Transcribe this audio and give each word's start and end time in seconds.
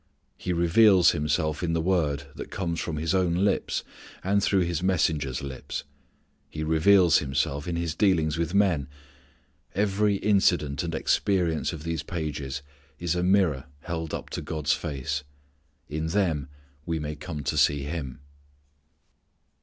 _He 0.35 0.51
reveals 0.51 1.11
Himself 1.11 1.61
in 1.61 1.73
the 1.73 1.79
word 1.79 2.23
that 2.33 2.49
comes 2.49 2.79
from 2.79 2.97
His 2.97 3.13
own 3.13 3.45
lips, 3.45 3.83
and 4.23 4.41
through 4.41 4.61
His 4.61 4.81
messengers' 4.81 5.43
lips. 5.43 5.83
He 6.49 6.63
reveals 6.63 7.19
Himself 7.19 7.67
in 7.67 7.75
His 7.75 7.93
dealings 7.93 8.35
with 8.35 8.55
men. 8.55 8.87
Every 9.75 10.15
incident 10.15 10.81
and 10.81 10.95
experience 10.95 11.71
of 11.71 11.83
these 11.83 12.01
pages 12.01 12.63
is 12.97 13.13
a 13.13 13.21
mirror 13.21 13.65
held 13.81 14.11
up 14.11 14.31
to 14.31 14.41
God's 14.41 14.73
face. 14.73 15.23
In 15.87 16.07
them 16.07 16.47
we 16.83 16.97
may 16.97 17.15
come 17.15 17.43
to 17.43 17.55
see 17.55 17.83
Him. 17.83 18.21